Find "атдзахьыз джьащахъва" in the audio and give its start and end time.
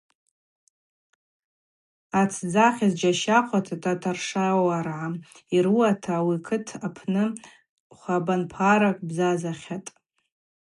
2.19-3.59